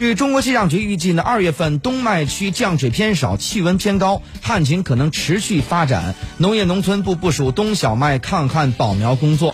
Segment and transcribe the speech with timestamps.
[0.00, 6.14] 据中国气象局预计呢二月份冬麦区降水偏少气温偏高旱情可能持续发展。
[6.38, 9.48] 农业农村部部署冬小麦抗旱保苗工作。